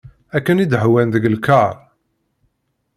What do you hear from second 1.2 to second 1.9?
lkar.